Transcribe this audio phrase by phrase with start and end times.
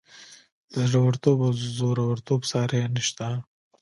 [0.71, 3.27] د زړه ورتوب او زورورتوب ساری نشته.